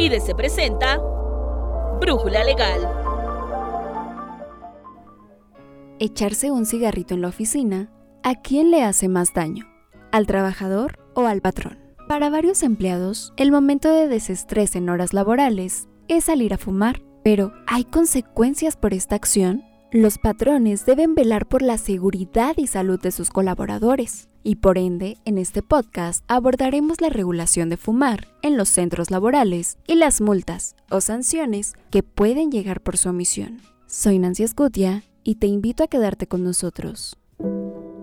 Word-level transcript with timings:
IDC 0.00 0.36
presenta 0.36 0.98
Brújula 2.00 2.44
Legal. 2.44 2.88
Echarse 5.98 6.52
un 6.52 6.66
cigarrito 6.66 7.14
en 7.14 7.22
la 7.22 7.28
oficina, 7.28 7.90
¿a 8.22 8.36
quién 8.36 8.70
le 8.70 8.84
hace 8.84 9.08
más 9.08 9.34
daño? 9.34 9.66
¿Al 10.12 10.28
trabajador 10.28 11.00
o 11.16 11.26
al 11.26 11.40
patrón? 11.40 11.80
Para 12.06 12.30
varios 12.30 12.62
empleados, 12.62 13.34
el 13.36 13.50
momento 13.50 13.92
de 13.92 14.06
desestrés 14.06 14.76
en 14.76 14.88
horas 14.88 15.12
laborales 15.12 15.88
es 16.06 16.26
salir 16.26 16.54
a 16.54 16.58
fumar, 16.58 17.02
pero 17.24 17.52
¿hay 17.66 17.82
consecuencias 17.82 18.76
por 18.76 18.94
esta 18.94 19.16
acción? 19.16 19.64
Los 19.90 20.18
patrones 20.18 20.84
deben 20.84 21.14
velar 21.14 21.48
por 21.48 21.62
la 21.62 21.78
seguridad 21.78 22.54
y 22.58 22.66
salud 22.66 23.00
de 23.00 23.10
sus 23.10 23.30
colaboradores. 23.30 24.28
Y 24.42 24.56
por 24.56 24.76
ende, 24.76 25.16
en 25.24 25.38
este 25.38 25.62
podcast 25.62 26.24
abordaremos 26.28 27.00
la 27.00 27.08
regulación 27.08 27.70
de 27.70 27.78
fumar 27.78 28.28
en 28.42 28.58
los 28.58 28.68
centros 28.68 29.10
laborales 29.10 29.78
y 29.86 29.94
las 29.94 30.20
multas 30.20 30.76
o 30.90 31.00
sanciones 31.00 31.72
que 31.90 32.02
pueden 32.02 32.50
llegar 32.50 32.82
por 32.82 32.98
su 32.98 33.08
omisión. 33.08 33.62
Soy 33.86 34.18
Nancy 34.18 34.42
Escutia 34.42 35.04
y 35.24 35.36
te 35.36 35.46
invito 35.46 35.84
a 35.84 35.88
quedarte 35.88 36.26
con 36.26 36.44
nosotros. 36.44 37.16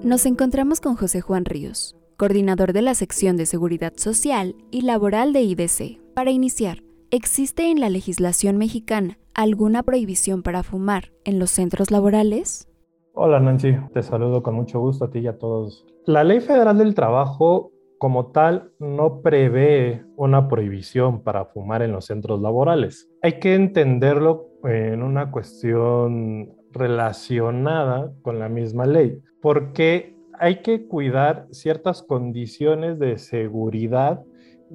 Nos 0.01 0.25
encontramos 0.25 0.81
con 0.81 0.95
José 0.95 1.21
Juan 1.21 1.45
Ríos, 1.45 1.95
coordinador 2.17 2.73
de 2.73 2.81
la 2.81 2.95
sección 2.95 3.37
de 3.37 3.45
Seguridad 3.45 3.93
Social 3.95 4.55
y 4.71 4.81
Laboral 4.81 5.33
de 5.33 5.43
IDC. 5.43 5.99
Para 6.15 6.31
iniciar, 6.31 6.81
¿existe 7.11 7.69
en 7.71 7.79
la 7.79 7.89
legislación 7.89 8.57
mexicana 8.57 9.17
alguna 9.33 9.83
prohibición 9.83 10.43
para 10.43 10.63
fumar 10.63 11.11
en 11.23 11.39
los 11.39 11.51
centros 11.51 11.91
laborales? 11.91 12.67
Hola 13.13 13.39
Nancy, 13.39 13.75
te 13.93 14.03
saludo 14.03 14.43
con 14.43 14.55
mucho 14.55 14.79
gusto 14.79 15.05
a 15.05 15.09
ti 15.09 15.19
y 15.19 15.27
a 15.27 15.37
todos. 15.37 15.85
La 16.05 16.23
Ley 16.23 16.39
Federal 16.39 16.77
del 16.77 16.95
Trabajo 16.95 17.71
como 17.97 18.27
tal 18.27 18.71
no 18.79 19.21
prevé 19.21 20.05
una 20.15 20.47
prohibición 20.47 21.23
para 21.23 21.45
fumar 21.45 21.81
en 21.81 21.91
los 21.91 22.05
centros 22.05 22.41
laborales. 22.41 23.09
Hay 23.21 23.39
que 23.39 23.55
entenderlo 23.55 24.49
en 24.63 25.01
una 25.01 25.31
cuestión 25.31 26.53
relacionada 26.71 28.11
con 28.21 28.37
la 28.37 28.49
misma 28.49 28.85
ley, 28.85 29.21
porque 29.41 30.15
hay 30.37 30.61
que 30.61 30.87
cuidar 30.87 31.47
ciertas 31.51 32.03
condiciones 32.03 32.99
de 32.99 33.17
seguridad 33.17 34.21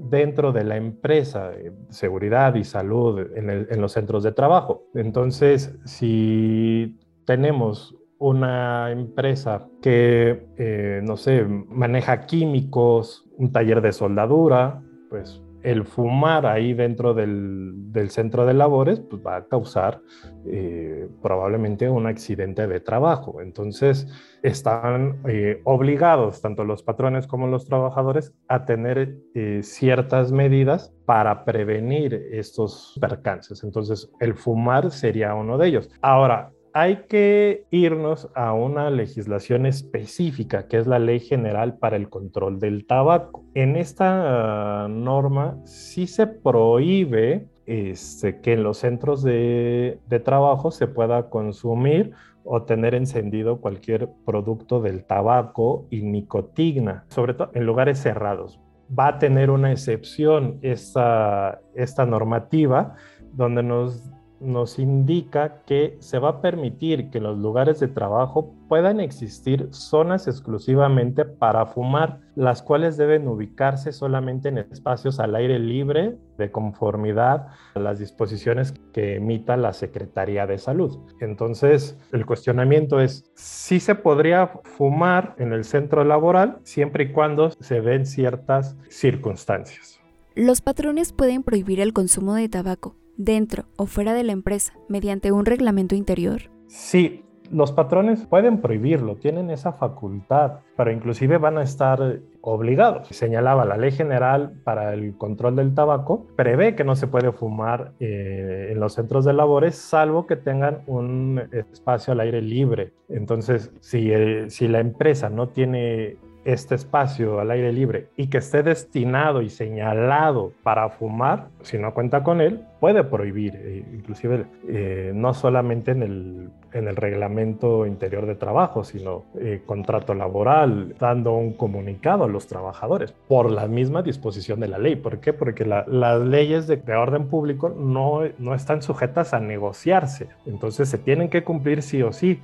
dentro 0.09 0.53
de 0.53 0.65
la 0.65 0.77
empresa, 0.77 1.53
seguridad 1.91 2.55
y 2.55 2.65
salud 2.65 3.21
en, 3.35 3.81
los 3.81 3.93
centros 3.93 4.23
de 4.23 4.33
trabajo. 4.33 4.85
Entonces, 4.95 5.79
si 5.85 6.99
tenemos 7.27 7.97
una 8.19 8.91
empresa 8.91 9.67
que, 9.81 10.47
eh, 10.57 11.01
no 11.03 11.17
sé, 11.17 11.45
maneja 11.45 12.27
químicos, 12.27 13.29
un 13.37 13.53
taller 13.53 13.81
de 13.81 13.93
soldadura, 13.93 14.83
pues 15.09 15.43
el 15.63 15.85
fumar 15.85 16.47
ahí 16.47 16.75
dentro 16.75 17.15
del, 17.15 17.91
centro 18.09 18.47
de 18.47 18.55
labores 18.55 19.01
pues 19.01 19.25
va 19.25 19.37
a 19.37 19.45
causar 19.47 20.01
eh, 20.47 21.09
probablemente 21.23 21.89
un 21.89 22.07
accidente 22.07 22.67
de 22.67 22.81
trabajo. 22.81 23.41
Entonces, 23.41 24.07
están 24.43 25.21
eh, 25.29 25.61
obligados, 25.65 26.41
tanto 26.41 26.65
los 26.65 26.83
patrones 26.83 27.27
como 27.27 27.47
los 27.47 27.67
trabajadores, 27.67 28.35
a 28.49 28.65
tener 28.65 29.17
eh, 29.35 29.61
ciertas 29.63 30.33
medidas 30.33 30.95
para 31.05 31.45
prevenir 31.45 32.15
estos 32.33 32.97
percances. 33.01 33.63
Entonces, 33.65 34.11
el 34.21 34.35
fumar 34.35 34.91
sería 34.91 35.35
uno 35.35 35.59
de 35.59 35.69
ellos. 35.69 35.91
Ahora, 36.01 36.53
hay 36.73 37.05
que 37.09 37.65
irnos 37.71 38.29
a 38.35 38.53
una 38.53 38.91
legislación 38.91 39.67
específica, 39.67 40.69
que 40.69 40.79
es 40.79 40.87
la 40.87 40.99
Ley 40.99 41.21
General 41.21 41.79
para 41.79 41.97
el 41.97 42.09
Control 42.09 42.59
del 42.59 42.87
Tabaco. 42.87 43.45
En 43.55 43.77
esta 43.77 44.87
norma 44.89 45.59
sí 45.65 46.07
se 46.07 46.27
prohíbe 46.27 47.49
este, 47.67 48.41
que 48.41 48.55
en 48.55 48.63
los 48.63 48.79
centros 48.79 49.23
de, 49.23 49.99
de 50.09 50.21
trabajo 50.21 50.71
se 50.71 50.87
pueda 50.87 51.29
consumir 51.31 52.13
o 52.45 52.63
tener 52.63 52.95
encendido 52.95 53.61
cualquier 53.61 54.09
producto 54.25 54.81
del 54.81 55.05
tabaco 55.05 55.87
y 55.91 56.03
nicotina, 56.03 57.05
sobre 57.09 57.35
todo 57.35 57.51
en 57.55 57.67
lugares 57.67 57.99
cerrados. 57.99 58.61
Va 58.99 59.09
a 59.09 59.19
tener 59.19 59.51
una 59.51 59.71
excepción 59.71 60.59
esta, 60.63 61.61
esta 61.75 62.07
normativa 62.07 62.97
donde 63.33 63.63
nos 63.63 64.11
nos 64.41 64.79
indica 64.79 65.63
que 65.67 65.97
se 66.01 66.19
va 66.19 66.29
a 66.31 66.41
permitir 66.41 67.11
que 67.11 67.21
los 67.21 67.39
lugares 67.39 67.79
de 67.81 67.89
trabajo 67.89 68.55
puedan 68.69 69.01
existir 69.01 69.69
zonas 69.71 70.27
exclusivamente 70.27 71.25
para 71.25 71.67
fumar, 71.67 72.21
las 72.35 72.63
cuales 72.63 72.97
deben 72.97 73.29
ubicarse 73.29 73.93
solamente 73.93 74.49
en 74.49 74.59
espacios 74.59 75.21
al 75.21 75.35
aire 75.35 75.59
libre 75.59 76.17
de 76.39 76.51
conformidad 76.51 77.49
a 77.75 77.81
las 77.81 77.99
disposiciones 77.99 78.73
que 78.93 79.17
emita 79.17 79.57
la 79.57 79.73
Secretaría 79.73 80.47
de 80.47 80.59
Salud. 80.59 80.99
Entonces, 81.21 81.99
el 82.13 82.25
cuestionamiento 82.25 83.01
es 83.01 83.31
si 83.35 83.81
se 83.81 83.95
podría 83.95 84.47
fumar 84.65 85.35
en 85.39 85.53
el 85.53 85.65
centro 85.65 86.05
laboral 86.05 86.59
siempre 86.63 87.05
y 87.05 87.13
cuando 87.13 87.51
se 87.51 87.81
ven 87.81 88.07
ciertas 88.07 88.77
circunstancias. 88.89 90.01
Los 90.35 90.61
patrones 90.61 91.13
pueden 91.13 91.43
prohibir 91.43 91.81
el 91.81 91.93
consumo 91.93 92.35
de 92.35 92.49
tabaco 92.49 93.00
dentro 93.21 93.65
o 93.77 93.87
fuera 93.87 94.15
de 94.15 94.25
la 94.25 94.33
empresa 94.33 94.73
mediante 94.89 95.31
un 95.31 95.45
reglamento 95.45 95.95
interior? 95.95 96.51
Sí, 96.67 97.25
los 97.51 97.73
patrones 97.73 98.27
pueden 98.27 98.61
prohibirlo, 98.61 99.17
tienen 99.17 99.51
esa 99.51 99.73
facultad, 99.73 100.61
pero 100.77 100.93
inclusive 100.93 101.37
van 101.37 101.59
a 101.59 101.63
estar 101.63 102.21
obligados. 102.41 103.09
Señalaba 103.09 103.65
la 103.65 103.77
Ley 103.77 103.91
General 103.91 104.53
para 104.65 104.95
el 104.95 105.17
Control 105.19 105.57
del 105.57 105.75
Tabaco, 105.75 106.29
prevé 106.37 106.77
que 106.77 106.85
no 106.85 106.95
se 106.95 107.09
puede 107.09 107.33
fumar 107.33 107.93
eh, 107.99 108.69
en 108.71 108.81
los 108.81 108.95
centros 108.95 109.25
de 109.25 109.33
labores, 109.33 109.75
salvo 109.75 110.27
que 110.27 110.37
tengan 110.37 110.83
un 110.87 111.43
espacio 111.53 112.13
al 112.13 112.21
aire 112.21 112.41
libre. 112.41 112.93
Entonces, 113.09 113.73
si, 113.81 114.13
si 114.49 114.69
la 114.69 114.79
empresa 114.79 115.29
no 115.29 115.49
tiene 115.49 116.17
este 116.45 116.75
espacio 116.75 117.41
al 117.41 117.51
aire 117.51 117.73
libre 117.73 118.09
y 118.17 118.29
que 118.29 118.39
esté 118.39 118.63
destinado 118.63 119.43
y 119.43 119.51
señalado 119.51 120.53
para 120.63 120.89
fumar, 120.89 121.49
si 121.63 121.79
no 121.79 121.93
cuenta 121.93 122.23
con 122.23 122.41
él, 122.41 122.63
puede 122.81 123.05
prohibir, 123.05 123.55
eh, 123.57 123.85
inclusive 123.93 124.47
eh, 124.69 125.13
no 125.15 125.35
solamente 125.35 125.91
en 125.91 126.03
el, 126.03 126.51
en 126.73 126.89
el 126.89 126.97
reglamento 126.97 127.87
interior 127.87 128.27
de 128.27 128.37
trabajo, 128.37 128.85
sino 128.85 129.25
eh, 129.39 129.63
contrato 129.67 130.15
laboral, 130.15 130.95
dando 130.99 131.35
un 131.35 131.53
comunicado 131.53 132.25
a 132.25 132.29
los 132.29 132.47
trabajadores 132.47 133.13
por 133.29 133.51
la 133.51 133.67
misma 133.67 134.03
disposición 134.03 134.61
de 134.61 134.69
la 134.69 134.79
ley. 134.79 134.97
¿Por 134.97 135.21
qué? 135.21 135.35
Porque 135.35 135.67
las 135.67 136.21
leyes 136.21 136.67
de, 136.67 136.77
de, 136.77 136.95
orden 136.95 137.29
público 137.29 137.69
no, 137.69 138.23
no 138.39 138.55
están 138.55 138.81
sujetas 138.81 139.35
a 139.35 139.41
negociarse, 139.41 140.29
entonces 140.47 140.89
se 140.89 140.99
tienen 140.99 141.29
que 141.29 141.45
cumplir 141.45 141.83
sí 141.83 142.03
o 142.03 142.13
sí 142.13 142.41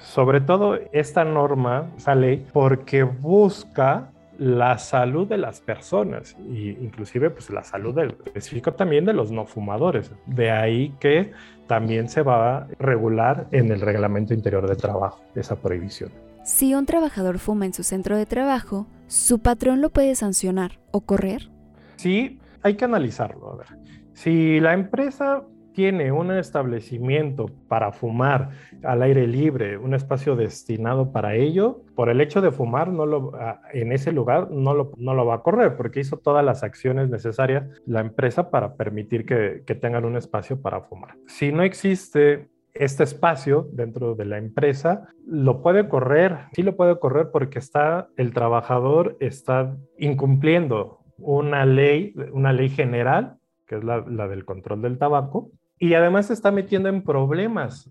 sobre 0.00 0.40
todo 0.40 0.78
esta 0.92 1.24
norma, 1.24 1.90
esa 1.96 2.14
ley, 2.14 2.46
porque 2.52 3.02
busca 3.02 4.10
la 4.38 4.78
salud 4.78 5.26
de 5.26 5.38
las 5.38 5.60
personas 5.60 6.36
e 6.38 6.76
inclusive 6.80 7.30
pues 7.30 7.48
la 7.50 7.64
salud 7.64 7.94
del 7.94 8.10
específico 8.10 8.72
también 8.72 9.04
de 9.04 9.12
los 9.12 9.30
no 9.30 9.46
fumadores. 9.46 10.10
De 10.26 10.50
ahí 10.50 10.94
que 11.00 11.32
también 11.66 12.08
se 12.08 12.22
va 12.22 12.58
a 12.58 12.66
regular 12.78 13.46
en 13.50 13.70
el 13.72 13.80
reglamento 13.80 14.34
interior 14.34 14.68
de 14.68 14.76
trabajo 14.76 15.20
esa 15.34 15.56
prohibición. 15.56 16.10
Si 16.44 16.74
un 16.74 16.86
trabajador 16.86 17.38
fuma 17.38 17.66
en 17.66 17.74
su 17.74 17.82
centro 17.82 18.16
de 18.16 18.26
trabajo, 18.26 18.86
¿su 19.08 19.40
patrón 19.40 19.80
lo 19.80 19.90
puede 19.90 20.14
sancionar 20.14 20.78
o 20.92 21.00
correr? 21.00 21.50
Sí, 21.96 22.38
hay 22.62 22.76
que 22.76 22.84
analizarlo. 22.84 23.52
A 23.52 23.56
ver, 23.56 23.66
si 24.12 24.60
la 24.60 24.74
empresa 24.74 25.42
tiene 25.76 26.10
un 26.10 26.32
establecimiento 26.32 27.50
para 27.68 27.92
fumar 27.92 28.48
al 28.82 29.02
aire 29.02 29.26
libre, 29.26 29.76
un 29.76 29.92
espacio 29.92 30.34
destinado 30.34 31.12
para 31.12 31.34
ello, 31.34 31.82
por 31.94 32.08
el 32.08 32.22
hecho 32.22 32.40
de 32.40 32.50
fumar 32.50 32.90
no 32.90 33.04
lo, 33.04 33.32
ah, 33.34 33.60
en 33.74 33.92
ese 33.92 34.10
lugar 34.10 34.50
no 34.50 34.72
lo, 34.72 34.92
no 34.96 35.12
lo 35.12 35.26
va 35.26 35.34
a 35.34 35.42
correr 35.42 35.76
porque 35.76 36.00
hizo 36.00 36.16
todas 36.16 36.42
las 36.42 36.62
acciones 36.62 37.10
necesarias 37.10 37.68
la 37.84 38.00
empresa 38.00 38.50
para 38.50 38.74
permitir 38.74 39.26
que, 39.26 39.64
que 39.66 39.74
tengan 39.74 40.06
un 40.06 40.16
espacio 40.16 40.62
para 40.62 40.80
fumar. 40.80 41.14
Si 41.26 41.52
no 41.52 41.62
existe 41.62 42.48
este 42.72 43.04
espacio 43.04 43.68
dentro 43.70 44.14
de 44.14 44.24
la 44.24 44.38
empresa 44.38 45.08
lo 45.26 45.60
puede 45.60 45.90
correr, 45.90 46.38
sí 46.54 46.62
lo 46.62 46.74
puede 46.74 46.98
correr 46.98 47.28
porque 47.30 47.58
está 47.58 48.08
el 48.16 48.32
trabajador 48.32 49.18
está 49.20 49.76
incumpliendo 49.98 51.00
una 51.18 51.66
ley, 51.66 52.14
una 52.32 52.54
ley 52.54 52.70
general, 52.70 53.36
que 53.66 53.76
es 53.76 53.84
la, 53.84 54.02
la 54.08 54.26
del 54.26 54.46
control 54.46 54.80
del 54.80 54.96
tabaco, 54.96 55.50
y 55.78 55.94
además 55.94 56.30
está 56.30 56.50
metiendo 56.50 56.88
en 56.88 57.02
problemas 57.02 57.90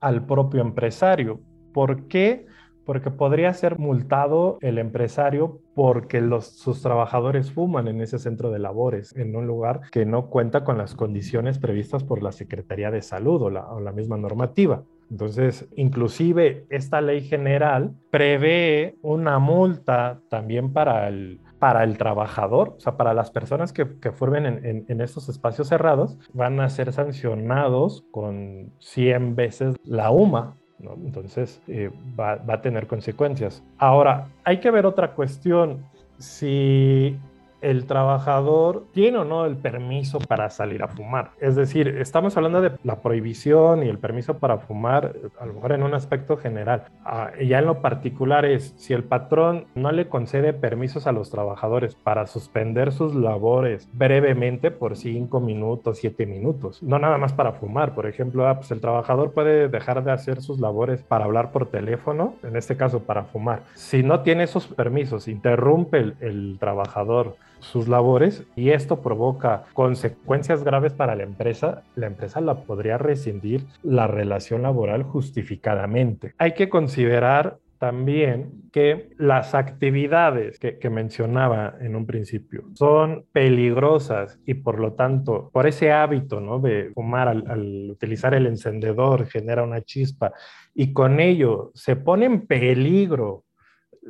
al 0.00 0.24
propio 0.24 0.60
empresario. 0.60 1.40
¿Por 1.72 2.06
qué? 2.08 2.46
Porque 2.84 3.10
podría 3.10 3.52
ser 3.52 3.78
multado 3.78 4.58
el 4.62 4.78
empresario 4.78 5.60
porque 5.74 6.20
los, 6.20 6.46
sus 6.46 6.80
trabajadores 6.80 7.52
fuman 7.52 7.86
en 7.88 8.00
ese 8.00 8.18
centro 8.18 8.50
de 8.50 8.58
labores, 8.58 9.14
en 9.16 9.36
un 9.36 9.46
lugar 9.46 9.82
que 9.92 10.06
no 10.06 10.28
cuenta 10.28 10.64
con 10.64 10.78
las 10.78 10.94
condiciones 10.94 11.58
previstas 11.58 12.02
por 12.02 12.22
la 12.22 12.32
Secretaría 12.32 12.90
de 12.90 13.02
Salud 13.02 13.42
o 13.42 13.50
la, 13.50 13.68
o 13.68 13.80
la 13.80 13.92
misma 13.92 14.16
normativa. 14.16 14.82
Entonces, 15.10 15.68
inclusive 15.76 16.66
esta 16.70 17.00
ley 17.00 17.22
general 17.22 17.92
prevé 18.10 18.96
una 19.02 19.38
multa 19.38 20.20
también 20.28 20.72
para 20.72 21.08
el, 21.08 21.40
para 21.58 21.84
el 21.84 21.98
trabajador, 21.98 22.74
o 22.76 22.80
sea, 22.80 22.96
para 22.96 23.14
las 23.14 23.30
personas 23.30 23.72
que, 23.72 23.98
que 23.98 24.12
formen 24.12 24.46
en, 24.46 24.84
en, 24.88 25.00
estos 25.00 25.28
espacios 25.28 25.68
cerrados, 25.68 26.18
van 26.32 26.60
a 26.60 26.68
ser 26.68 26.92
sancionados 26.92 28.04
con 28.10 28.72
100 28.78 29.34
veces 29.34 29.76
la 29.84 30.10
UMA. 30.10 30.56
¿no? 30.78 30.94
Entonces, 30.94 31.60
eh, 31.66 31.90
va, 32.18 32.36
va 32.36 32.54
a 32.54 32.60
tener 32.60 32.86
consecuencias. 32.86 33.64
Ahora, 33.78 34.28
hay 34.44 34.60
que 34.60 34.70
ver 34.70 34.86
otra 34.86 35.14
cuestión. 35.14 35.84
Si 36.18 37.18
el 37.60 37.86
trabajador 37.86 38.84
tiene 38.92 39.18
o 39.18 39.24
no 39.24 39.44
el 39.44 39.56
permiso 39.56 40.18
para 40.18 40.50
salir 40.50 40.82
a 40.82 40.88
fumar. 40.88 41.30
Es 41.40 41.56
decir, 41.56 41.88
estamos 41.88 42.36
hablando 42.36 42.60
de 42.60 42.72
la 42.84 43.00
prohibición 43.00 43.82
y 43.82 43.88
el 43.88 43.98
permiso 43.98 44.38
para 44.38 44.58
fumar, 44.58 45.14
a 45.38 45.46
lo 45.46 45.54
mejor 45.54 45.72
en 45.72 45.82
un 45.82 45.94
aspecto 45.94 46.36
general. 46.36 46.84
Ah, 47.04 47.30
ya 47.40 47.58
en 47.58 47.66
lo 47.66 47.80
particular 47.80 48.44
es, 48.44 48.74
si 48.76 48.94
el 48.94 49.04
patrón 49.04 49.66
no 49.74 49.92
le 49.92 50.08
concede 50.08 50.52
permisos 50.52 51.06
a 51.06 51.12
los 51.12 51.30
trabajadores 51.30 51.94
para 51.94 52.26
suspender 52.26 52.92
sus 52.92 53.14
labores 53.14 53.88
brevemente 53.92 54.70
por 54.70 54.96
cinco 54.96 55.40
minutos, 55.40 55.98
siete 55.98 56.26
minutos, 56.26 56.82
no 56.82 56.98
nada 56.98 57.18
más 57.18 57.32
para 57.32 57.52
fumar, 57.52 57.94
por 57.94 58.06
ejemplo, 58.06 58.46
ah, 58.46 58.56
pues 58.56 58.70
el 58.70 58.80
trabajador 58.80 59.32
puede 59.32 59.68
dejar 59.68 60.04
de 60.04 60.12
hacer 60.12 60.42
sus 60.42 60.60
labores 60.60 61.02
para 61.02 61.24
hablar 61.24 61.50
por 61.52 61.66
teléfono, 61.66 62.34
en 62.42 62.56
este 62.56 62.76
caso 62.76 63.00
para 63.00 63.24
fumar. 63.24 63.62
Si 63.74 64.02
no 64.02 64.20
tiene 64.20 64.44
esos 64.44 64.66
permisos, 64.66 65.28
interrumpe 65.28 65.98
el, 65.98 66.16
el 66.20 66.56
trabajador 66.58 67.36
sus 67.60 67.88
labores 67.88 68.44
y 68.56 68.70
esto 68.70 69.00
provoca 69.00 69.64
consecuencias 69.72 70.64
graves 70.64 70.92
para 70.92 71.16
la 71.16 71.24
empresa, 71.24 71.82
la 71.94 72.06
empresa 72.06 72.40
la 72.40 72.62
podría 72.62 72.98
rescindir 72.98 73.64
la 73.82 74.06
relación 74.06 74.62
laboral 74.62 75.02
justificadamente. 75.02 76.34
Hay 76.38 76.54
que 76.54 76.68
considerar 76.68 77.58
también 77.78 78.62
que 78.72 79.10
las 79.18 79.54
actividades 79.54 80.58
que, 80.58 80.90
mencionaba 80.90 81.76
en 81.80 81.94
un 81.94 82.06
principio 82.06 82.64
son 82.74 83.24
peligrosas 83.32 84.40
y 84.44 84.54
por 84.54 84.80
lo 84.80 84.94
tanto, 84.94 85.50
por 85.52 85.66
ese 85.66 85.92
hábito 85.92 86.40
¿no? 86.40 86.58
de 86.58 86.90
fumar 86.94 87.28
al, 87.28 87.90
utilizar 87.90 88.34
el 88.34 88.46
encendedor 88.46 89.26
genera 89.26 89.62
una 89.62 89.82
chispa 89.82 90.32
y 90.74 90.92
con 90.92 91.20
ello 91.20 91.70
se 91.74 91.94
pone 91.94 92.26
en 92.26 92.46
peligro 92.46 93.44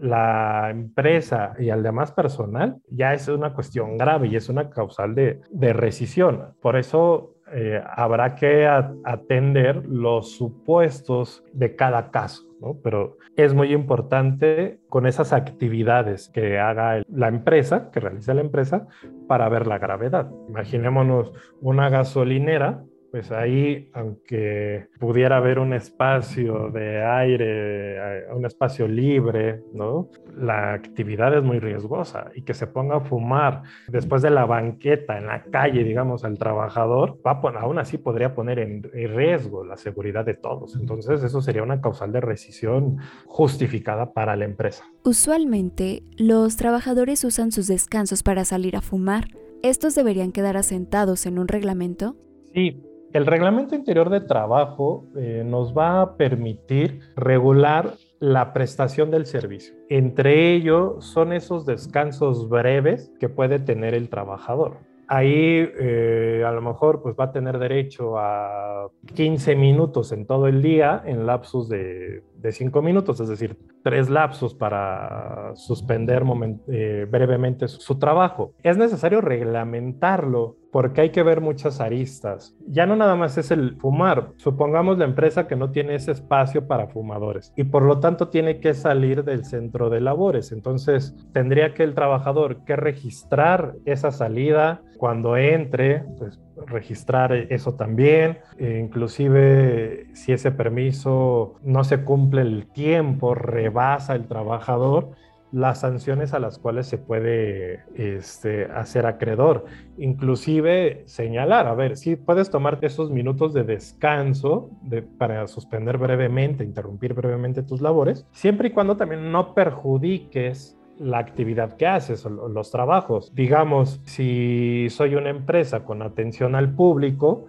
la 0.01 0.69
empresa 0.71 1.55
y 1.59 1.71
al 1.71 1.83
demás 1.83 2.13
personal, 2.13 2.77
ya 2.91 3.15
es 3.15 3.29
una 3.29 3.53
cuestión 3.53 3.97
grave 3.97 4.29
y 4.29 4.37
es 4.37 4.49
una 4.49 4.71
causal 4.71 5.15
de, 5.15 5.41
de 5.51 5.73
rescisión. 5.73 6.55
Por 6.61 6.77
eso 6.77 7.35
eh, 7.53 7.83
habrá 7.97 8.35
que 8.35 8.67
atender 8.67 9.87
los 9.87 10.33
supuestos 10.37 11.43
de 11.53 11.77
cada 11.77 12.11
caso, 12.11 12.43
¿no? 12.61 12.77
Pero 12.83 13.17
es 13.37 13.55
muy 13.55 13.73
importante 13.73 14.81
con 14.89 15.07
esas 15.07 15.33
actividades 15.33 16.29
que 16.29 16.59
haga 16.59 17.03
la 17.09 17.29
empresa, 17.29 17.91
que 17.91 18.01
realiza 18.01 18.35
la 18.35 18.43
empresa, 18.43 18.87
para 19.29 19.49
ver 19.49 19.67
la 19.67 19.79
gravedad. 19.79 20.31
Imaginémonos 20.49 21.33
una 21.61 21.89
gasolinera 21.89 22.83
pues 23.11 23.31
ahí, 23.31 23.91
aunque 23.95 24.89
pudiera 24.99 25.39
haber 25.39 25.59
un 25.59 25.73
espacio 25.73 26.71
de 26.71 27.03
aire, 27.03 27.97
eh, 27.97 28.25
un 28.35 28.45
espacio 28.45 28.87
libre, 28.87 29.63
¿no? 29.73 30.11
La 30.37 30.75
actividad 30.75 31.37
es 31.37 31.43
muy 31.43 31.59
riesgosa 31.59 32.31
y 32.35 32.43
que 32.43 32.55
se 32.55 32.67
ponga 32.67 32.97
a 32.97 33.01
fumar 33.01 33.63
después 33.89 34.23
de 34.23 34.31
la 34.31 34.45
banqueta 34.45 35.17
en 35.17 35.27
la 35.27 35.43
calle, 35.45 35.85
digamos, 35.85 36.25
al 36.25 36.39
trabajador, 36.39 37.19
va 37.27 37.41
aún 37.59 37.79
así 37.79 37.99
podría 37.99 38.35
poner 38.35 38.59
en 38.59 38.83
riesgo 38.83 39.65
la 39.65 39.77
seguridad 39.77 40.25
de 40.25 40.35
todos. 40.35 40.77
Entonces, 40.77 41.23
eso 41.23 41.41
sería 41.41 41.63
una 41.63 41.81
causal 41.81 42.13
de 42.13 42.21
rescisión 42.21 42.99
justificada 43.27 44.13
para 44.13 44.37
la 44.37 44.45
empresa. 44.45 44.85
Usualmente, 45.05 46.03
los 46.17 46.57
trabajadores 46.57 47.25
usan 47.25 47.53
sus 47.53 47.67
descansos 47.67 48.23
para 48.23 48.45
salir 48.45 48.77
a 48.77 48.81
fumar. 48.81 49.29
¿Estos 49.63 49.95
deberían 49.95 50.33
quedar 50.33 50.57
asentados 50.57 51.27
en 51.27 51.39
un 51.39 51.49
reglamento? 51.49 52.17
Sí, 52.55 52.81
el 53.13 53.27
reglamento 53.27 53.75
interior 53.75 54.11
de 54.11 54.21
trabajo 54.21 55.07
eh, 55.17 55.43
nos 55.45 55.77
va 55.77 56.03
a 56.03 56.17
permitir 56.17 57.01
regular 57.17 57.95
la 58.21 58.53
prestación 58.53 59.11
del 59.11 59.27
servicio. 59.27 59.75
Entre 59.89 60.53
ellos 60.53 61.05
son 61.05 61.33
esos 61.33 61.65
descansos 61.65 62.49
breves 62.49 63.13
que 63.19 63.29
puede 63.29 63.59
tener 63.59 63.95
el 63.95 64.09
trabajador. 64.09 64.79
Ahí 65.11 65.71
eh, 65.81 66.45
a 66.47 66.53
lo 66.53 66.61
mejor 66.61 67.01
pues 67.01 67.15
va 67.19 67.25
a 67.25 67.33
tener 67.33 67.59
derecho 67.59 68.19
a 68.19 68.89
15 69.15 69.57
minutos 69.57 70.13
en 70.13 70.27
todo 70.27 70.47
el 70.49 70.61
día 70.61 71.03
en 71.07 71.25
lapsos 71.25 71.71
de, 71.71 72.23
de 72.37 72.53
5 72.53 72.83
minutos, 72.83 73.19
es 73.21 73.29
decir, 73.29 73.57
tres 73.83 74.11
lapsos 74.11 74.55
para 74.55 75.53
suspender 75.55 76.23
eh, 76.69 77.07
brevemente 77.11 77.69
su 77.69 77.99
trabajo. 77.99 78.53
Es 78.63 78.77
necesario 78.77 79.23
reglamentarlo 79.23 80.57
porque 80.71 81.01
hay 81.01 81.11
que 81.11 81.23
ver 81.23 81.41
muchas 81.41 81.81
aristas. 81.81 82.57
Ya 82.67 82.87
no 82.87 82.97
nada 82.97 83.17
más 83.17 83.39
es 83.39 83.51
el 83.51 83.77
fumar. 83.77 84.33
Supongamos 84.37 84.99
la 84.99 85.05
empresa 85.05 85.47
que 85.47 85.57
no 85.57 85.71
tiene 85.71 85.95
ese 85.95 86.13
espacio 86.13 86.67
para 86.67 86.89
fumadores 86.89 87.53
y 87.57 87.65
por 87.65 87.83
lo 87.83 88.01
tanto 88.01 88.29
tiene 88.29 88.61
que 88.61 88.75
salir 88.75 89.25
del 89.25 89.45
centro 89.45 89.91
de 89.91 90.01
labores. 90.01 90.53
Entonces 90.53 91.17
tendría 91.33 91.75
que 91.75 91.85
el 91.85 91.95
trabajador 91.95 92.65
que 92.65 92.77
registrar 92.77 93.75
esa 93.85 94.11
salida 94.11 94.83
cuando 94.99 95.37
entre, 95.37 96.01
pues 96.19 96.41
registrar 96.67 97.33
eso 97.33 97.75
también, 97.75 98.39
e 98.59 98.79
inclusive 98.79 100.09
si 100.13 100.33
ese 100.33 100.51
permiso 100.51 101.55
no 101.63 101.85
se 101.85 102.03
cumple 102.03 102.43
el 102.43 102.67
tiempo, 102.67 103.35
rebasa 103.35 104.17
el 104.17 104.27
trabajador, 104.27 105.13
las 105.53 105.81
sanciones 105.81 106.35
a 106.35 106.39
las 106.39 106.59
cuales 106.59 106.87
se 106.87 106.99
puede 106.99 107.85
este, 107.95 108.67
hacer 108.67 109.07
acreedor. 109.07 109.65
Inclusive 109.97 111.03
señalar, 111.07 111.67
a 111.67 111.75
ver, 111.75 111.97
si 111.97 112.17
puedes 112.17 112.51
tomarte 112.51 112.87
esos 112.87 113.11
minutos 113.11 113.55
de 113.55 113.65
descanso 113.65 114.71
para 115.19 115.47
suspender 115.47 115.99
brevemente, 115.99 116.65
interrumpir 116.65 117.15
brevemente 117.15 117.63
tus 117.63 117.81
labores, 117.81 118.27
siempre 118.33 118.69
y 118.69 118.73
cuando 118.73 118.97
también 118.97 119.33
no 119.33 119.55
perjudiques 119.55 120.79
la 120.99 121.19
actividad 121.19 121.77
que 121.77 121.87
haces 121.87 122.27
o 122.27 122.49
los 122.49 122.71
trabajos. 122.71 123.33
Digamos, 123.35 124.01
si 124.05 124.89
soy 124.91 125.15
una 125.15 125.31
empresa 125.31 125.85
con 125.85 126.03
atención 126.03 126.55
al 126.55 126.75
público, 126.75 127.47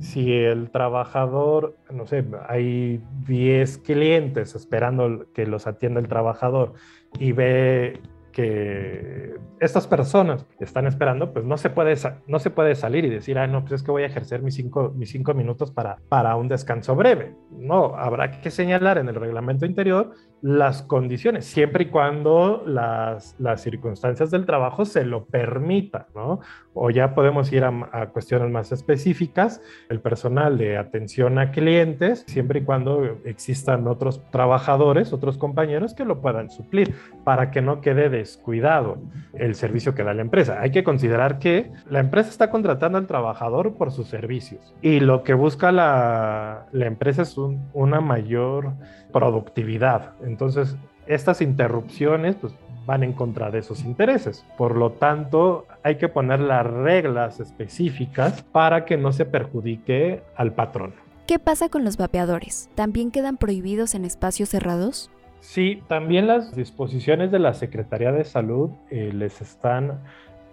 si 0.00 0.32
el 0.32 0.70
trabajador, 0.70 1.76
no 1.90 2.06
sé, 2.06 2.24
hay 2.48 3.02
10 3.26 3.78
clientes 3.78 4.54
esperando 4.54 5.26
que 5.32 5.46
los 5.46 5.66
atienda 5.66 6.00
el 6.00 6.08
trabajador 6.08 6.74
y 7.18 7.32
ve 7.32 8.00
que 8.32 9.36
estas 9.60 9.86
personas 9.86 10.46
están 10.60 10.86
esperando, 10.86 11.32
pues 11.32 11.44
no 11.44 11.56
se 11.56 11.70
puede, 11.70 11.94
no 12.26 12.38
se 12.38 12.50
puede 12.50 12.74
salir 12.74 13.04
y 13.04 13.10
decir, 13.10 13.38
ah, 13.38 13.46
no, 13.46 13.62
pues 13.62 13.72
es 13.72 13.82
que 13.82 13.90
voy 13.90 14.02
a 14.02 14.06
ejercer 14.06 14.42
mis 14.42 14.54
cinco, 14.54 14.92
mis 14.94 15.10
cinco 15.10 15.34
minutos 15.34 15.70
para, 15.70 15.98
para 16.08 16.36
un 16.36 16.48
descanso 16.48 16.94
breve. 16.94 17.34
No, 17.50 17.96
habrá 17.96 18.40
que 18.40 18.50
señalar 18.50 18.98
en 18.98 19.08
el 19.08 19.14
reglamento 19.14 19.66
interior 19.66 20.12
las 20.40 20.82
condiciones, 20.82 21.46
siempre 21.46 21.84
y 21.84 21.86
cuando 21.88 22.62
las, 22.64 23.34
las 23.40 23.60
circunstancias 23.60 24.30
del 24.30 24.46
trabajo 24.46 24.84
se 24.84 25.04
lo 25.04 25.24
permitan, 25.24 26.06
¿no? 26.14 26.38
O 26.74 26.90
ya 26.90 27.12
podemos 27.12 27.52
ir 27.52 27.64
a, 27.64 27.72
a, 27.90 28.10
cuestiones 28.10 28.48
más 28.48 28.70
específicas, 28.70 29.60
el 29.88 30.00
personal 30.00 30.56
de 30.56 30.78
atención 30.78 31.40
a 31.40 31.50
clientes, 31.50 32.24
siempre 32.28 32.60
y 32.60 32.62
cuando 32.62 33.18
existan 33.24 33.88
otros 33.88 34.22
trabajadores, 34.30 35.12
otros 35.12 35.38
compañeros 35.38 35.92
que 35.94 36.04
lo 36.04 36.20
puedan 36.20 36.50
suplir, 36.50 36.94
para 37.24 37.50
que 37.50 37.60
no 37.60 37.80
quede 37.80 38.08
descuidado 38.28 38.98
el 39.34 39.54
servicio 39.54 39.94
que 39.94 40.04
da 40.04 40.14
la 40.14 40.22
empresa. 40.22 40.60
Hay 40.60 40.70
que 40.70 40.84
considerar 40.84 41.38
que 41.38 41.70
la 41.88 42.00
empresa 42.00 42.30
está 42.30 42.50
contratando 42.50 42.98
al 42.98 43.06
trabajador 43.06 43.74
por 43.74 43.90
sus 43.90 44.08
servicios 44.08 44.74
y 44.82 45.00
lo 45.00 45.22
que 45.22 45.34
busca 45.34 45.72
la, 45.72 46.66
la 46.72 46.86
empresa 46.86 47.22
es 47.22 47.38
un, 47.38 47.68
una 47.72 48.00
mayor 48.00 48.72
productividad. 49.12 50.12
Entonces, 50.22 50.76
estas 51.06 51.40
interrupciones 51.40 52.36
pues, 52.36 52.54
van 52.86 53.02
en 53.02 53.12
contra 53.12 53.50
de 53.50 53.58
esos 53.58 53.84
intereses. 53.84 54.44
Por 54.56 54.76
lo 54.76 54.92
tanto, 54.92 55.66
hay 55.82 55.96
que 55.96 56.08
poner 56.08 56.40
las 56.40 56.66
reglas 56.66 57.40
específicas 57.40 58.42
para 58.52 58.84
que 58.84 58.96
no 58.96 59.12
se 59.12 59.24
perjudique 59.24 60.22
al 60.36 60.52
patrón. 60.52 60.94
¿Qué 61.26 61.38
pasa 61.38 61.68
con 61.68 61.84
los 61.84 61.98
vapeadores? 61.98 62.70
¿También 62.74 63.10
quedan 63.10 63.36
prohibidos 63.36 63.94
en 63.94 64.06
espacios 64.06 64.48
cerrados? 64.48 65.10
Sí, 65.40 65.82
también 65.88 66.26
las 66.26 66.54
disposiciones 66.54 67.30
de 67.30 67.38
la 67.38 67.54
Secretaría 67.54 68.12
de 68.12 68.24
Salud 68.24 68.70
eh, 68.90 69.12
les 69.14 69.40
están 69.40 70.00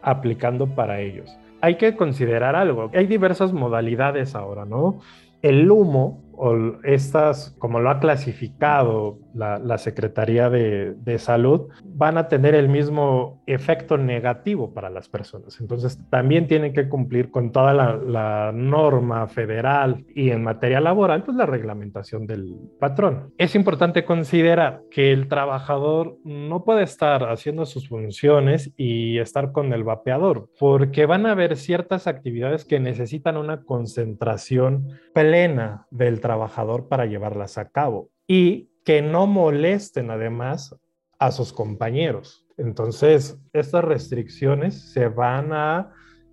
aplicando 0.01 0.67
para 0.67 1.01
ellos. 1.01 1.35
Hay 1.61 1.75
que 1.75 1.95
considerar 1.95 2.55
algo, 2.55 2.91
hay 2.93 3.07
diversas 3.07 3.51
modalidades 3.51 4.35
ahora, 4.35 4.65
¿no? 4.65 4.99
El 5.41 5.69
humo 5.69 6.21
o 6.33 6.55
estas, 6.83 7.55
como 7.59 7.79
lo 7.79 7.89
ha 7.89 7.99
clasificado 7.99 9.19
la, 9.35 9.77
Secretaría 9.77 10.49
de, 10.49 11.17
Salud, 11.19 11.69
van 11.83 12.17
a 12.17 12.27
tener 12.27 12.55
el 12.55 12.69
mismo 12.69 13.43
efecto 13.45 13.97
negativo 13.97 14.73
para 14.73 14.89
las 14.89 15.09
personas. 15.09 15.59
Entonces, 15.59 15.99
también 16.09 16.47
tienen 16.47 16.73
que 16.73 16.89
cumplir 16.89 17.29
con 17.31 17.51
toda 17.51 17.73
la, 17.73 18.51
norma 18.53 19.27
federal 19.27 20.05
y 20.15 20.29
en 20.29 20.43
materia 20.43 20.79
laboral, 20.79 21.23
pues 21.23 21.37
la 21.37 21.45
reglamentación 21.45 22.25
del 22.25 22.55
patrón. 22.79 23.33
Es 23.37 23.55
importante 23.55 24.05
considerar 24.05 24.81
que 24.89 25.11
el 25.11 25.27
trabajador 25.27 26.17
no 26.23 26.63
puede 26.63 26.83
estar 26.83 27.23
haciendo 27.29 27.65
sus 27.65 27.89
funciones 27.89 28.71
y 28.77 29.19
estar 29.19 29.51
con 29.51 29.73
el 29.73 29.83
vapeador, 29.83 30.49
porque 30.59 31.05
van 31.05 31.25
a 31.25 31.31
haber 31.31 31.57
ciertas 31.57 32.07
actividades 32.07 32.65
que 32.65 32.79
necesitan 32.79 33.37
una 33.37 33.63
concentración 33.63 34.87
plena 35.13 35.87
del 35.91 36.21
trabajador 36.21 36.87
para 36.87 37.05
llevarlas 37.05 37.57
a 37.57 37.69
cabo. 37.69 38.09
Y 38.27 38.69
que 38.85 39.01
no 39.01 39.27
molesten 39.27 40.11
además 40.11 40.73
a 41.19 41.31
sus 41.31 41.51
compañeros. 41.51 42.45
Entonces, 42.57 43.37
estas 43.51 43.83
restricciones 43.83 44.93
se 44.93 45.07
van 45.07 45.51
a 45.51 45.91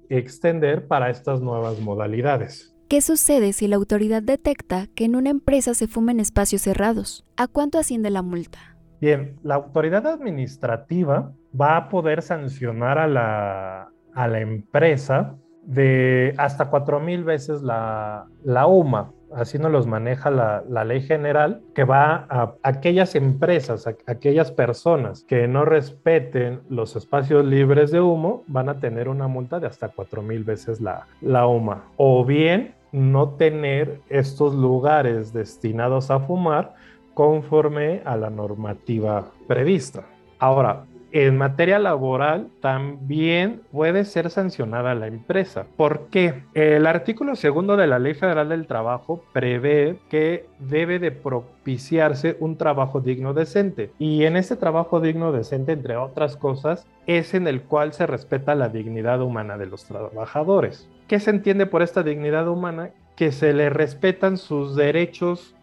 extender 0.09 0.87
para 0.87 1.11
estas 1.11 1.41
nuevas 1.41 1.81
modalidades. 1.81 2.77
¿Qué 2.89 3.01
sucede 3.01 3.55
si 3.55 3.69
la 3.69 3.77
autoridad 3.77 4.23
detecta 4.23 4.87
que 4.95 5.07
en 5.07 5.17
una 5.17 5.31
empresa 5.31 5.73
se 5.73 5.89
fumen 5.89 6.21
espacios 6.21 6.63
cerrados? 6.63 7.25
¿A 7.39 7.49
cuánto 7.49 7.79
asciende 7.79 8.11
la 8.11 8.21
multa? 8.21 8.77
Bien, 9.01 9.41
la 9.43 9.55
autoridad 9.55 10.07
administrativa 10.07 11.35
va 11.59 11.77
a 11.79 11.89
poder 11.89 12.21
sancionar 12.21 12.99
a 12.99 13.09
la, 13.09 13.89
a 14.15 14.29
la 14.29 14.41
empresa 14.41 15.37
de 15.65 16.35
hasta 16.37 16.69
cuatro 16.69 17.01
mil 17.01 17.25
veces 17.25 17.63
la, 17.63 18.27
la 18.45 18.67
UMA 18.67 19.13
así 19.37 19.59
nos 19.59 19.73
los 19.73 19.87
maneja 19.87 20.31
la, 20.31 20.85
ley 20.85 21.03
general, 21.03 21.63
que 21.75 21.85
va 21.85 22.27
a 22.29 22.55
aquellas 22.63 23.15
empresas, 23.15 23.87
a 23.87 23.95
aquellas 24.07 24.53
personas 24.53 25.25
que 25.25 25.49
no 25.49 25.65
respeten 25.65 26.61
los 26.69 26.97
espacios 26.97 27.45
libres 27.45 27.91
de 27.91 28.01
humo, 28.01 28.45
van 28.47 28.69
a 28.69 28.81
tener 28.81 29.09
una 29.09 29.29
multa 29.29 29.61
de 29.61 29.67
hasta 29.67 29.89
cuatro 29.89 30.23
mil 30.23 30.45
veces 30.45 30.81
la, 30.81 31.07
la 31.21 31.47
UMA. 31.47 31.85
O 31.97 32.25
bien 32.25 32.75
no 32.93 33.31
tener 33.31 34.01
estos 34.09 34.55
lugares 34.55 35.33
destinados 35.33 36.11
a 36.11 36.21
fumar 36.21 36.75
conforme 37.15 38.03
a 38.05 38.17
la 38.17 38.31
normativa 38.31 39.27
prevista. 39.47 40.05
Ahora, 40.39 40.85
en 41.13 41.37
materia 41.37 41.79
laboral 41.79 42.49
también 42.61 43.61
puede 43.71 44.05
ser 44.05 44.31
sancionada 44.31 44.95
la 44.95 45.07
empresa. 45.07 45.67
¿Por 45.77 46.07
qué? 46.09 46.43
El 46.55 46.87
artículo 46.87 47.37
segundo 47.37 47.77
de 47.77 47.87
la 47.87 47.99
Ley 47.99 48.15
Federal 48.15 48.49
del 48.49 48.67
Trabajo 48.67 49.23
prevé 49.33 49.99
que 50.09 50.47
debe 50.59 50.99
de 50.99 51.11
propiciarse 51.11 52.37
un 52.41 52.57
trabajo 52.57 53.01
digno 53.01 53.35
decente. 53.35 53.91
Y 53.99 54.25
en 54.25 54.37
este 54.37 54.57
trabajo 54.57 55.01
digno 55.01 55.33
decente, 55.33 55.73
entre 55.73 55.97
otras 55.97 56.37
cosas, 56.37 56.87
es 57.07 57.35
en 57.35 57.47
el 57.47 57.63
cual 57.63 57.93
se 57.93 58.07
respeta 58.07 58.55
la 58.55 58.71
dignidad 58.71 59.21
humana 59.21 59.59
de 59.59 59.67
los 59.67 59.85
trabajadores. 59.85 60.89
¿Qué 61.09 61.21
se 61.21 61.31
entiende 61.31 61.67
por 61.67 61.83
esta 61.83 62.03
dignidad 62.03 62.49
humana? 62.49 62.91
Que 63.17 63.33
se 63.33 63.53
le 63.53 63.69
respetan 63.69 64.39
sus 64.39 64.75
derechos 64.77 65.55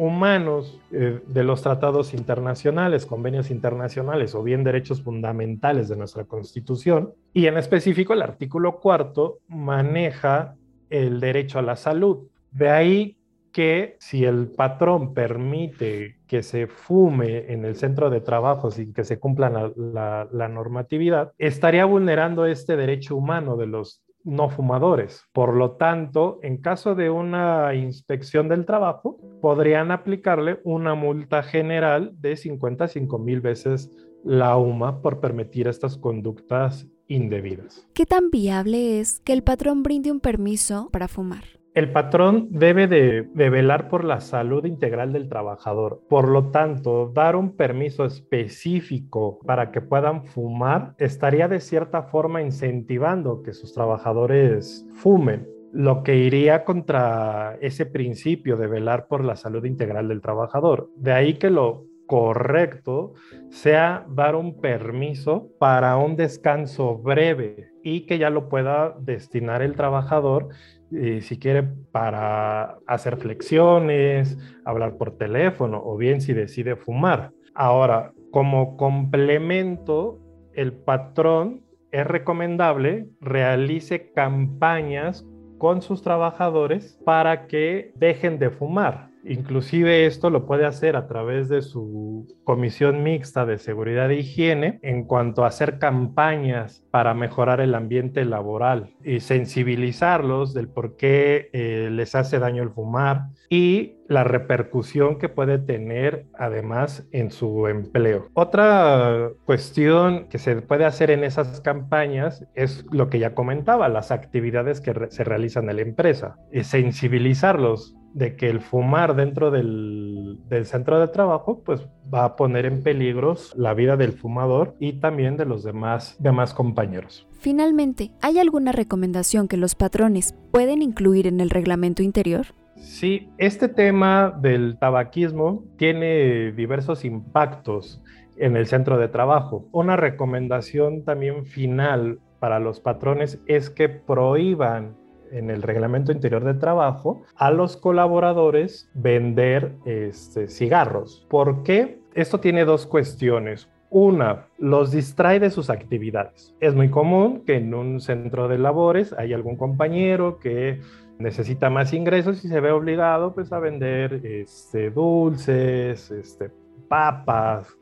humanos 0.00 0.80
eh, 0.92 1.20
de 1.26 1.44
los 1.44 1.60
tratados 1.60 2.14
internacionales, 2.14 3.04
convenios 3.04 3.50
internacionales 3.50 4.34
o 4.34 4.42
bien 4.42 4.64
derechos 4.64 5.02
fundamentales 5.02 5.90
de 5.90 5.96
nuestra 5.96 6.24
Constitución. 6.24 7.12
Y 7.34 7.48
en 7.48 7.58
específico 7.58 8.14
el 8.14 8.22
artículo 8.22 8.80
cuarto 8.80 9.40
maneja 9.48 10.56
el 10.88 11.20
derecho 11.20 11.58
a 11.58 11.62
la 11.62 11.76
salud. 11.76 12.28
De 12.50 12.70
ahí 12.70 13.18
que 13.52 13.96
si 14.00 14.24
el 14.24 14.48
patrón 14.48 15.12
permite 15.12 16.16
que 16.26 16.42
se 16.42 16.66
fume 16.66 17.52
en 17.52 17.66
el 17.66 17.76
centro 17.76 18.08
de 18.08 18.22
trabajo 18.22 18.70
sin 18.70 18.94
que 18.94 19.04
se 19.04 19.18
cumpla 19.18 19.70
la, 19.76 20.26
la, 20.32 20.48
normatividad, 20.48 21.32
estaría 21.36 21.84
vulnerando 21.84 22.46
este 22.46 22.74
derecho 22.74 23.16
humano 23.16 23.58
de 23.58 23.66
los 23.66 24.02
no 24.24 24.48
fumadores. 24.48 25.24
Por 25.32 25.54
lo 25.54 25.72
tanto, 25.72 26.38
en 26.42 26.58
caso 26.58 26.94
de 26.94 27.10
una 27.10 27.74
inspección 27.74 28.48
del 28.48 28.64
trabajo, 28.64 29.18
podrían 29.40 29.90
aplicarle 29.90 30.60
una 30.64 30.94
multa 30.94 31.42
general 31.42 32.12
de 32.20 32.36
55 32.36 33.18
mil 33.18 33.40
veces 33.40 33.90
la 34.24 34.56
UMA 34.56 35.00
por 35.00 35.20
permitir 35.20 35.68
estas 35.68 35.96
conductas 35.96 36.86
indebidas. 37.08 37.88
¿Qué 37.94 38.06
tan 38.06 38.30
viable 38.30 39.00
es 39.00 39.20
que 39.20 39.32
el 39.32 39.42
patrón 39.42 39.82
brinde 39.82 40.12
un 40.12 40.20
permiso 40.20 40.88
para 40.92 41.08
fumar? 41.08 41.44
El 41.72 41.92
patrón 41.92 42.48
debe 42.50 42.88
de, 42.88 43.22
velar 43.32 43.88
por 43.88 44.04
la 44.04 44.20
salud 44.20 44.64
integral 44.64 45.12
del 45.12 45.28
trabajador. 45.28 46.02
Por 46.08 46.28
lo 46.28 46.50
tanto, 46.50 47.12
dar 47.14 47.36
un 47.36 47.54
permiso 47.54 48.04
específico 48.04 49.38
para 49.46 49.70
que 49.70 49.80
puedan 49.80 50.24
fumar 50.24 50.94
estaría 50.98 51.46
de 51.46 51.60
cierta 51.60 52.02
forma 52.02 52.42
incentivando 52.42 53.42
que 53.42 53.52
sus 53.52 53.72
trabajadores 53.72 54.84
fumen 54.94 55.46
lo 55.72 56.02
que 56.02 56.16
iría 56.16 56.64
contra 56.64 57.56
ese 57.60 57.86
principio 57.86 58.56
de 58.56 58.66
velar 58.66 59.06
por 59.06 59.24
la 59.24 59.36
salud 59.36 59.64
integral 59.64 60.08
del 60.08 60.20
trabajador. 60.20 60.90
De 60.96 61.12
ahí 61.12 61.34
que 61.34 61.50
lo 61.50 61.86
correcto 62.06 63.14
sea 63.50 64.04
dar 64.08 64.34
un 64.34 64.60
permiso 64.60 65.48
para 65.60 65.96
un 65.96 66.16
descanso 66.16 66.98
breve 66.98 67.70
y 67.84 68.04
que 68.06 68.18
ya 68.18 68.30
lo 68.30 68.48
pueda 68.48 68.96
destinar 68.98 69.62
el 69.62 69.76
trabajador 69.76 70.48
eh, 70.92 71.20
si 71.20 71.38
quiere 71.38 71.62
para 71.62 72.78
hacer 72.88 73.16
flexiones, 73.16 74.36
hablar 74.64 74.96
por 74.96 75.16
teléfono 75.16 75.80
o 75.84 75.96
bien 75.96 76.20
si 76.20 76.32
decide 76.32 76.74
fumar. 76.74 77.30
Ahora, 77.54 78.12
como 78.32 78.76
complemento, 78.76 80.18
el 80.52 80.72
patrón 80.72 81.62
es 81.92 82.06
recomendable 82.06 83.08
realice 83.20 84.10
campañas 84.12 85.24
con 85.60 85.82
sus 85.82 86.00
trabajadores 86.00 86.98
para 87.04 87.46
que 87.46 87.92
dejen 87.94 88.38
de 88.38 88.48
fumar. 88.48 89.09
Inclusive 89.24 90.06
esto 90.06 90.30
lo 90.30 90.46
puede 90.46 90.66
hacer 90.66 90.96
a 90.96 91.06
través 91.06 91.48
de 91.48 91.62
su 91.62 92.26
comisión 92.44 93.02
mixta 93.02 93.46
de 93.46 93.58
seguridad 93.58 94.10
e 94.10 94.16
higiene 94.16 94.78
en 94.82 95.04
cuanto 95.04 95.44
a 95.44 95.48
hacer 95.48 95.78
campañas 95.78 96.84
para 96.90 97.14
mejorar 97.14 97.60
el 97.60 97.74
ambiente 97.74 98.24
laboral 98.24 98.94
y 99.04 99.20
sensibilizarlos 99.20 100.54
del 100.54 100.68
por 100.68 100.96
qué 100.96 101.50
eh, 101.52 101.88
les 101.90 102.14
hace 102.14 102.38
daño 102.38 102.62
el 102.62 102.70
fumar 102.70 103.28
y 103.48 103.96
la 104.08 104.24
repercusión 104.24 105.18
que 105.18 105.28
puede 105.28 105.58
tener 105.58 106.26
además 106.36 107.06
en 107.12 107.30
su 107.30 107.68
empleo. 107.68 108.28
Otra 108.34 109.30
cuestión 109.44 110.28
que 110.28 110.38
se 110.38 110.62
puede 110.62 110.84
hacer 110.84 111.10
en 111.12 111.22
esas 111.22 111.60
campañas 111.60 112.44
es 112.54 112.84
lo 112.90 113.08
que 113.08 113.20
ya 113.20 113.34
comentaba, 113.34 113.88
las 113.88 114.10
actividades 114.10 114.80
que 114.80 114.92
se 115.10 115.24
realizan 115.24 115.70
en 115.70 115.76
la 115.76 115.82
empresa, 115.82 116.36
y 116.52 116.64
sensibilizarlos 116.64 117.96
de 118.12 118.36
que 118.36 118.48
el 118.48 118.60
fumar 118.60 119.14
dentro 119.14 119.50
del, 119.50 120.38
centro 120.64 121.00
de 121.00 121.08
trabajo 121.08 121.62
pues 121.64 121.86
va 122.12 122.24
a 122.24 122.36
poner 122.36 122.66
en 122.66 122.82
peligro 122.82 123.36
la 123.54 123.74
vida 123.74 123.96
del 123.96 124.12
fumador 124.12 124.74
y 124.78 124.94
también 124.94 125.36
de 125.36 125.44
los 125.44 125.62
demás, 125.62 126.16
demás 126.18 126.54
compañeros. 126.54 127.26
Finalmente, 127.38 128.12
¿hay 128.20 128.38
alguna 128.38 128.72
recomendación 128.72 129.48
que 129.48 129.56
los 129.56 129.74
patrones 129.74 130.34
pueden 130.50 130.82
incluir 130.82 131.26
en 131.26 131.40
el 131.40 131.50
reglamento 131.50 132.02
interior? 132.02 132.46
Sí, 132.76 133.28
este 133.38 133.68
tema 133.68 134.36
del 134.40 134.78
tabaquismo 134.78 135.64
tiene 135.76 136.52
diversos 136.52 137.04
impactos 137.04 138.02
en 138.36 138.56
el 138.56 138.66
centro 138.66 138.98
de 138.98 139.08
trabajo. 139.08 139.68
Una 139.70 139.96
recomendación 139.96 141.04
también 141.04 141.44
final 141.44 142.20
para 142.40 142.58
los 142.58 142.80
patrones 142.80 143.38
es 143.46 143.68
que 143.68 143.88
prohíban 143.90 144.96
en 145.30 145.50
el 145.50 145.62
reglamento 145.62 146.12
interior 146.12 146.44
de 146.44 146.54
trabajo 146.54 147.22
a 147.36 147.50
los 147.50 147.76
colaboradores 147.76 148.90
vender 148.94 149.72
este, 149.84 150.48
cigarros. 150.48 151.26
¿Por 151.28 151.62
qué? 151.62 152.00
Esto 152.14 152.40
tiene 152.40 152.64
dos 152.64 152.86
cuestiones. 152.86 153.68
Una, 153.90 154.46
los 154.58 154.92
distrae 154.92 155.40
de 155.40 155.50
sus 155.50 155.68
actividades. 155.68 156.54
Es 156.60 156.74
muy 156.74 156.90
común 156.90 157.42
que 157.44 157.56
en 157.56 157.74
un 157.74 158.00
centro 158.00 158.46
de 158.46 158.58
labores 158.58 159.12
hay 159.12 159.32
algún 159.32 159.56
compañero 159.56 160.38
que 160.38 160.80
necesita 161.18 161.70
más 161.70 161.92
ingresos 161.92 162.44
y 162.44 162.48
se 162.48 162.60
ve 162.60 162.70
obligado 162.70 163.34
pues 163.34 163.52
a 163.52 163.58
vender 163.58 164.24
este, 164.24 164.90
dulces, 164.90 166.10
este, 166.10 166.50
papas, 166.88 167.76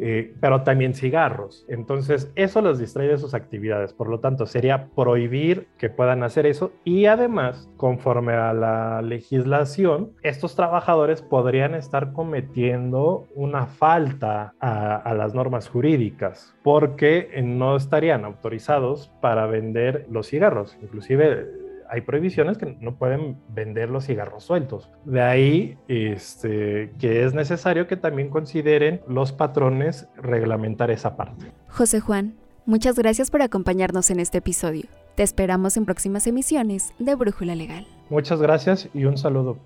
eh, 0.00 0.34
pero 0.40 0.62
también 0.62 0.94
cigarros. 0.94 1.64
Entonces, 1.68 2.32
eso 2.34 2.62
los 2.62 2.78
distrae 2.78 3.08
de 3.08 3.18
sus 3.18 3.34
actividades. 3.34 3.92
Por 3.92 4.08
lo 4.08 4.20
tanto, 4.20 4.46
sería 4.46 4.88
prohibir 4.94 5.68
que 5.78 5.90
puedan 5.90 6.22
hacer 6.22 6.46
eso 6.46 6.72
y 6.84 7.06
además, 7.06 7.68
conforme 7.76 8.32
a 8.32 8.52
la 8.52 9.02
legislación, 9.02 10.12
estos 10.22 10.56
trabajadores 10.56 11.22
podrían 11.22 11.74
estar 11.74 12.12
cometiendo 12.12 13.28
una 13.34 13.66
falta 13.66 14.54
a, 14.60 14.96
a 14.96 15.14
las 15.14 15.34
normas 15.34 15.68
jurídicas 15.68 16.54
porque 16.62 17.40
no 17.42 17.76
estarían 17.76 18.24
autorizados 18.24 19.10
para 19.20 19.46
vender 19.46 20.06
los 20.10 20.28
cigarros. 20.28 20.78
Inclusive 20.82 21.59
hay 21.90 22.02
prohibiciones 22.02 22.56
que 22.56 22.76
no 22.80 22.96
pueden 22.96 23.36
vender 23.48 23.90
los 23.90 24.06
cigarros 24.06 24.44
sueltos. 24.44 24.88
De 25.04 25.20
ahí 25.20 25.78
este, 25.88 26.92
que 26.98 27.24
es 27.24 27.34
necesario 27.34 27.86
que 27.86 27.96
también 27.96 28.30
consideren 28.30 29.00
los 29.08 29.32
patrones 29.32 30.08
reglamentar 30.16 30.90
esa 30.90 31.16
parte. 31.16 31.52
José 31.68 32.00
Juan, 32.00 32.34
muchas 32.64 32.96
gracias 32.96 33.30
por 33.30 33.42
acompañarnos 33.42 34.10
en 34.10 34.20
este 34.20 34.38
episodio. 34.38 34.84
Te 35.16 35.24
esperamos 35.24 35.76
en 35.76 35.84
próximas 35.84 36.26
emisiones 36.26 36.94
de 36.98 37.14
Brújula 37.14 37.54
Legal. 37.54 37.86
Muchas 38.08 38.40
gracias 38.40 38.88
y 38.94 39.04
un 39.04 39.18
saludo. 39.18 39.58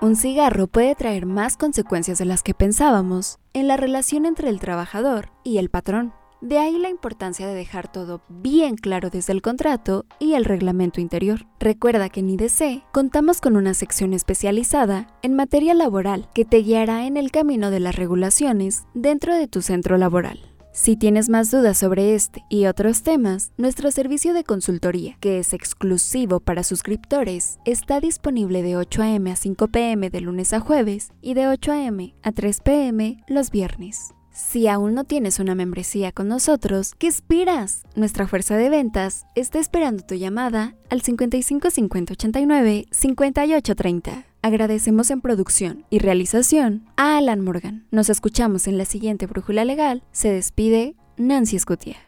Un 0.00 0.14
cigarro 0.14 0.68
puede 0.68 0.94
traer 0.94 1.26
más 1.26 1.56
consecuencias 1.56 2.18
de 2.18 2.24
las 2.24 2.44
que 2.44 2.54
pensábamos 2.54 3.40
en 3.52 3.66
la 3.66 3.76
relación 3.76 4.26
entre 4.26 4.48
el 4.48 4.60
trabajador 4.60 5.30
y 5.42 5.58
el 5.58 5.70
patrón. 5.70 6.12
De 6.40 6.58
ahí 6.58 6.78
la 6.78 6.88
importancia 6.88 7.48
de 7.48 7.54
dejar 7.54 7.90
todo 7.90 8.22
bien 8.28 8.76
claro 8.76 9.10
desde 9.10 9.32
el 9.32 9.42
contrato 9.42 10.06
y 10.20 10.34
el 10.34 10.44
reglamento 10.44 11.00
interior. 11.00 11.46
Recuerda 11.58 12.08
que 12.10 12.20
en 12.20 12.30
IDC 12.30 12.84
contamos 12.92 13.40
con 13.40 13.56
una 13.56 13.74
sección 13.74 14.14
especializada 14.14 15.08
en 15.22 15.34
materia 15.34 15.74
laboral 15.74 16.28
que 16.34 16.44
te 16.44 16.58
guiará 16.58 17.06
en 17.06 17.16
el 17.16 17.32
camino 17.32 17.72
de 17.72 17.80
las 17.80 17.96
regulaciones 17.96 18.84
dentro 18.94 19.34
de 19.34 19.48
tu 19.48 19.62
centro 19.62 19.98
laboral. 19.98 20.38
Si 20.72 20.96
tienes 20.96 21.28
más 21.28 21.50
dudas 21.50 21.76
sobre 21.76 22.14
este 22.14 22.44
y 22.48 22.66
otros 22.66 23.02
temas, 23.02 23.50
nuestro 23.56 23.90
servicio 23.90 24.32
de 24.32 24.44
consultoría, 24.44 25.16
que 25.18 25.40
es 25.40 25.52
exclusivo 25.52 26.38
para 26.38 26.62
suscriptores, 26.62 27.58
está 27.64 27.98
disponible 27.98 28.62
de 28.62 28.76
8 28.76 29.02
a.m. 29.02 29.32
a 29.32 29.34
5 29.34 29.68
p.m. 29.68 30.08
de 30.08 30.20
lunes 30.20 30.52
a 30.52 30.60
jueves 30.60 31.10
y 31.20 31.34
de 31.34 31.48
8 31.48 31.72
a.m. 31.72 32.14
a 32.22 32.30
3 32.30 32.60
p.m. 32.60 33.24
los 33.26 33.50
viernes. 33.50 34.14
Si 34.32 34.68
aún 34.68 34.94
no 34.94 35.04
tienes 35.04 35.38
una 35.38 35.54
membresía 35.54 36.12
con 36.12 36.28
nosotros, 36.28 36.94
¿qué 36.98 37.06
esperas? 37.06 37.82
Nuestra 37.96 38.26
fuerza 38.26 38.56
de 38.56 38.70
ventas 38.70 39.26
está 39.34 39.58
esperando 39.58 40.04
tu 40.04 40.14
llamada 40.14 40.74
al 40.90 41.02
55 41.02 41.70
50 41.70 42.12
89 42.12 42.86
58 42.90 43.74
30. 43.74 44.24
Agradecemos 44.42 45.10
en 45.10 45.20
producción 45.20 45.84
y 45.90 45.98
realización 45.98 46.86
a 46.96 47.18
Alan 47.18 47.40
Morgan. 47.40 47.86
Nos 47.90 48.08
escuchamos 48.08 48.68
en 48.68 48.78
la 48.78 48.84
siguiente 48.84 49.26
Brújula 49.26 49.64
Legal. 49.64 50.04
Se 50.12 50.30
despide 50.30 50.94
Nancy 51.16 51.56
Escutia. 51.56 52.07